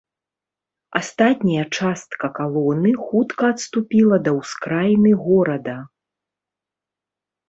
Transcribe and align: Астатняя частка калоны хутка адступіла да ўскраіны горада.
Астатняя 0.99 1.65
частка 1.77 2.25
калоны 2.39 2.93
хутка 3.07 3.43
адступіла 3.55 4.17
да 4.29 4.33
ўскраіны 4.39 5.11
горада. 5.27 5.77